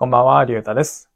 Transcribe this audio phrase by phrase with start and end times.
[0.00, 1.10] こんばんは、りゅうたです。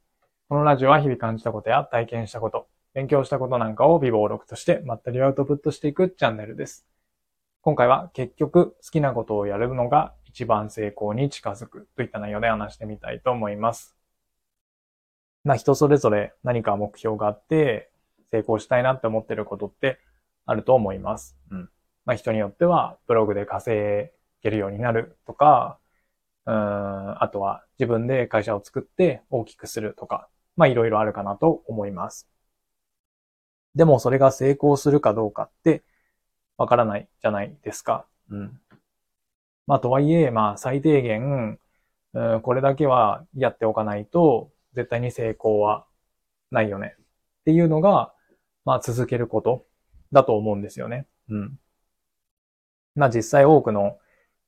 [0.49, 6.85] このラジオは日々感じたことや体験したこと、勉強したことなんかを微暴録としてまったりアウトプットしていくチャンネルです。
[7.61, 13.95] 今回は結局好きなことをやるのが一番成功に近づくといった内容で話してみたいと思います。
[15.45, 17.89] まあ人それぞれ何か目標があって
[18.31, 19.99] 成功したいなって思ってることって
[20.45, 21.37] あると思います。
[21.51, 21.69] うん。
[22.03, 24.09] まあ人によってはブログで稼
[24.43, 25.79] げるようになるとか、
[26.45, 32.27] うん、あとは自分で会社を作って大きくするとか、まあいろいろあるかなと思います。
[33.75, 35.83] でもそれが成功するかどうかって
[36.57, 38.05] わからないじゃないですか。
[38.29, 38.59] うん。
[39.65, 41.57] まあとはいえ、まあ最低限、
[42.13, 45.85] うん、これだけはやっておかないと絶対に成功は
[46.51, 47.03] ないよねっ
[47.45, 48.13] ていうのが、
[48.65, 49.65] まあ続けること
[50.11, 51.07] だと思うんですよね。
[51.29, 51.59] うん。
[52.95, 53.97] まあ実際多くの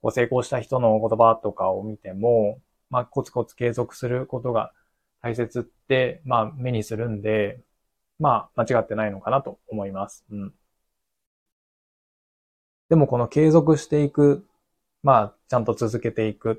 [0.05, 4.71] こう成功した人の言葉とかを見ても、まあ、コツコツ継続することが
[5.23, 7.59] 大切って、まあ、目にするんで、
[8.19, 10.23] まあ、間違ってないのかなと思います。
[10.29, 10.53] うん。
[12.89, 14.47] でも、この継続していく、
[15.01, 16.55] まあ、ちゃんと続けていくっ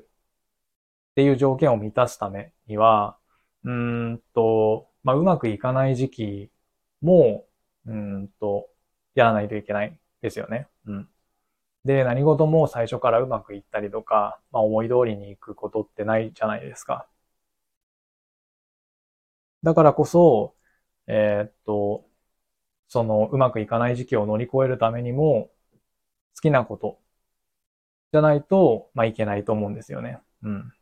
[1.15, 3.17] ていう条件を満たすためには、
[3.63, 6.51] うんと、まあ、うまくいかない時期
[6.99, 7.47] も、
[7.85, 8.67] うんと、
[9.15, 10.67] やらないといけないですよね。
[10.85, 11.09] うん。
[11.85, 17.07] で、何事も最初からうまくいったりとか、まあ思い通りにいくことってないじゃないですか。
[19.63, 20.55] だからこそ、
[21.07, 22.05] えーっと、
[22.89, 25.51] そのうまくいかない時期を乗り越えるためにも、
[26.35, 26.99] 好きなこと
[28.11, 30.19] じゃないと、まあいけないと思うんですよね。
[30.43, 30.73] うん。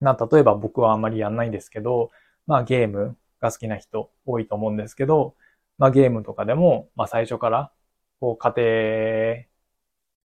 [0.00, 2.10] な、例えば僕はあんまりやんないんですけど、
[2.46, 5.36] まあゲームが好きな人多いと思うんですけど、
[5.78, 7.72] まあゲームとかでも、まあ最初から、
[8.20, 9.48] こう、勝て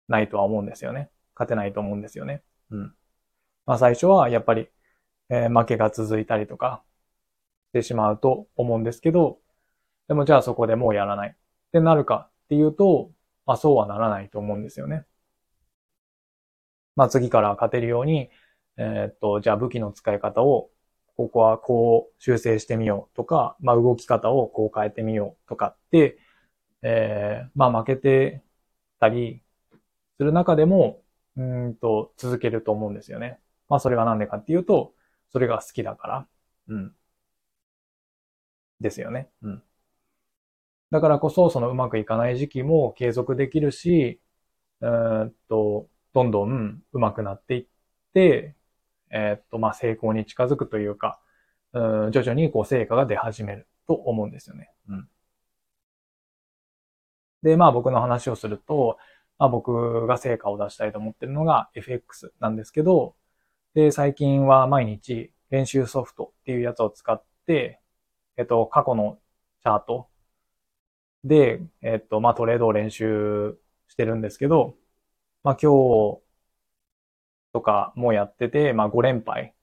[0.09, 1.11] ないとは思うんですよね。
[1.35, 2.43] 勝てないと思うんですよね。
[2.71, 2.95] うん。
[3.67, 4.69] まあ最初はやっぱり、
[5.31, 6.83] えー負けが続いたりとか
[7.71, 9.41] してしまうと思うんですけど、
[10.09, 11.35] でもじゃあそこでもうやらないっ
[11.73, 13.13] てなるかっていうと、
[13.47, 15.07] まあそうはならないと思うんですよね。
[16.97, 18.31] まあ次から勝てるように、
[18.77, 20.71] えーっと、じゃあ武器の使い方を、
[21.17, 26.19] ここはこう修正してみようとか、まあ動き方をこう変えてみようとかって、
[26.83, 28.43] えーまあ負けて
[29.01, 29.43] たり
[30.19, 31.03] する中でも、
[31.37, 33.41] うんと続けると思うんですよね。
[33.69, 34.95] まあそれがなんでかっていうと、
[35.31, 36.29] それが好きだから。
[36.69, 36.95] うん。
[38.81, 39.29] ですよね。
[39.43, 39.63] うん。
[40.91, 44.21] だからこそ、そのうまくいかない時期も継続できるし、
[44.81, 47.67] うーんと、どんどん上手くなっていっ
[48.15, 48.57] て、
[49.11, 51.21] えーっと、まあ成功に近づくというか、
[51.75, 54.73] うん徐々にこう成果が出始めると思うんですよね。
[54.89, 55.09] うん。
[57.43, 58.99] で、まあ僕の話をすると、
[59.39, 63.17] まあ僕が成果を出したいと思ってるのが FX なんですけど、
[63.75, 67.81] で、最近は毎日練習ソフトっていうやつを使って、
[68.37, 69.21] えっと、過去の
[69.63, 70.09] チャート
[71.25, 74.77] で、えっと、まあトレードを練習してるんですけど、
[75.45, 76.23] まあ今日
[77.53, 79.55] とかもやってて、まあ5連敗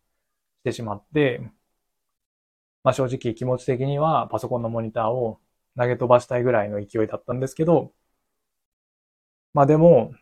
[0.61, 1.41] してしまって、
[2.83, 5.39] まあ正直気持ち的にはパソコンのモニターを
[5.77, 7.91] 投げ飛ばしたいぐらいの勢いだったんですけど、
[9.55, 10.13] まあでも、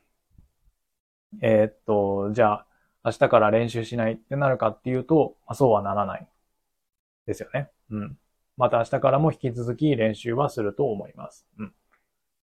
[1.42, 2.68] えーっと、じゃあ、
[3.04, 6.28] 明日から練習しないってなるかっていうと、まあ、そうはならない。
[7.26, 7.72] ですよね。
[7.90, 8.18] うん。
[8.58, 11.48] また明日からも引き続き練習はすると思います。
[11.58, 11.74] うん。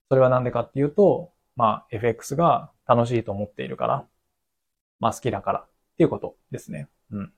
[0.09, 4.07] それはなんでかっていうと、まあ、FX が楽しいと思っているから、
[5.01, 6.89] まあ好きだからっていうことですね。
[7.11, 7.33] うん。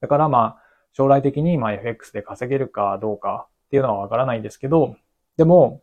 [0.00, 4.96] だからまあ、将来的にま FX で稼げるかどうかっていうのはわからないんですけど、
[5.36, 5.82] でも、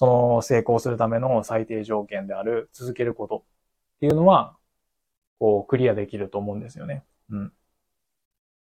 [0.00, 3.42] その成功するための最低条件である続けることっ
[4.00, 4.56] ていうのは、
[5.38, 7.04] こうクリアできると思うんですよね。
[7.28, 7.52] うん。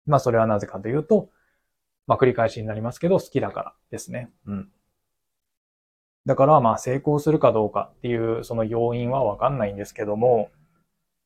[0.06, 1.30] まあそれはなぜかというと、
[2.06, 4.30] まあ繰り返しになりますけど、好きだからですね。
[4.46, 4.70] うん。
[6.24, 10.52] だからまあ成功するかどうかっていうその要因はわかんないんですけども、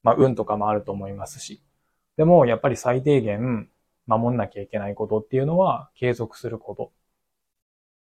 [0.02, 1.62] まあ運とかもあると思いますし。
[2.16, 3.68] でもやっぱり最低限
[4.06, 6.92] 守んなきゃいけないことっていうのは継続すること。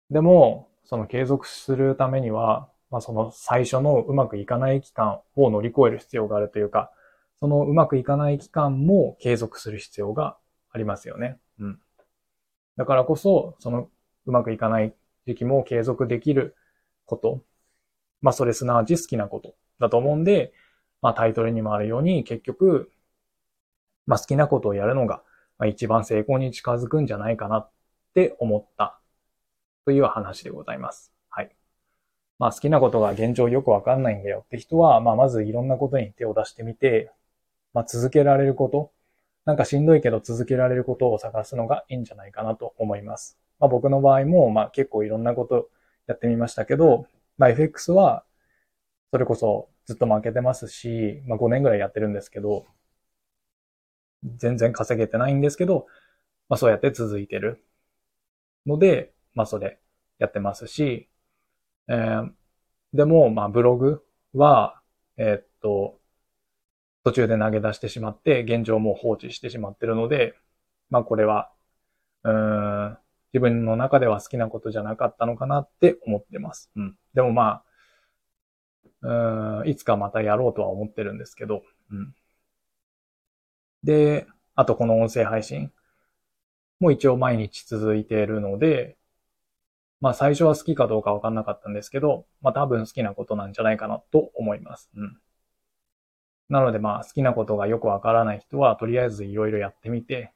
[0.09, 6.91] でも、その継続するためには、まあその最初のうまくいかない期間を乗り越える必要があるというか、
[7.39, 10.37] そのうまくいかない期間も継続する必要が
[10.71, 11.39] ありますよね。
[11.59, 11.79] うん。
[12.77, 13.89] だからこそ、その
[14.25, 14.93] うまくいかない
[15.25, 16.55] 時期も継続できる
[17.05, 17.43] こと。
[18.21, 20.53] まあそれすなわち好きなことだと思うんで、
[21.01, 22.91] まあタイトルにもあるように結局、
[24.05, 25.23] まあ好きなことをやるのが、
[25.57, 27.71] まあ、一番成功に近づくんじゃないかなっ
[28.13, 28.99] て思った
[29.85, 31.11] という話でございます。
[31.29, 31.55] はい。
[32.39, 37.11] まあ好きなことが現状よくわかんないんだよって人は、まあまずいろんなことに手を出してみて、
[37.73, 38.91] まあ続けられること
[39.45, 43.37] なんかしんどいけど続けられることを探すのがいいんじゃないかなと思います。
[43.59, 45.69] まあ僕の場合も、まあ結構いろんなこと
[46.07, 47.07] やってみましたけど、
[47.37, 48.23] まあ FX は、
[49.11, 52.65] それこそずっと負けてますし、まあ5年ぐらいやってるんですけど、
[54.37, 55.87] 全然稼げてないんですけど、
[56.49, 57.63] まあそうやって続いてる
[58.65, 59.79] ので、まあそれ
[60.19, 61.09] やってますし、
[61.87, 62.31] えー、
[62.93, 64.03] でも、まあブログ
[64.33, 64.81] は、
[65.17, 65.99] えー、っと、
[67.03, 70.35] 途中で投げ出してしまって、現状も放置してしまってるので、
[70.89, 71.51] まあこれは、
[72.23, 72.97] うん、
[73.33, 76.71] 自分の中では好きなことじゃなかったのかなって思ってます。
[76.75, 76.97] うん。
[77.13, 77.63] でもま
[79.01, 82.15] あ、うん、いつかまたやろうとは思ってるんですけど、うん。
[83.83, 85.71] で、あとこの音声配信
[86.79, 88.97] も一応毎日続いているので、
[90.03, 94.91] まあ最初は好きかどうかわかんなかったんですけど、まあ多分好きなことなんじゃないかなと思います。
[94.97, 95.17] うん。
[96.49, 100.33] なのでまあ好きなことがよくわからない人はとりあえずいろいろやってみて、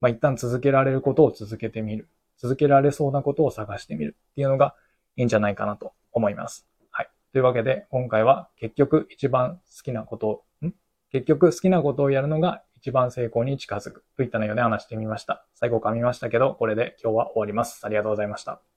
[0.00, 2.08] まあ一旦続けられることを続けてみる。
[2.36, 4.74] 続けられそうなことを探してみるっていうのが
[5.14, 6.66] いいんじゃないかなと思います。
[6.90, 7.10] はい。
[7.32, 10.74] というわけで今回は結局一番好きなことを、ん？
[11.12, 15.46] 結局好きなことをやるのが一番成功に近づくといった内容で話してみました。
[15.54, 17.80] 最後噛みましたけど、これで今日は終わります。
[17.82, 18.73] ありがとうございました。